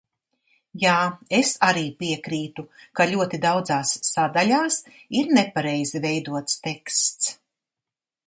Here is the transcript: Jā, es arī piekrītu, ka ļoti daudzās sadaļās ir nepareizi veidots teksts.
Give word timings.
Jā, 0.83 0.93
es 1.39 1.49
arī 1.67 1.83
piekrītu, 1.99 2.63
ka 2.99 3.07
ļoti 3.11 3.41
daudzās 3.43 3.91
sadaļās 4.09 4.77
ir 5.21 5.29
nepareizi 5.39 6.01
veidots 6.07 6.57
teksts. 6.69 7.29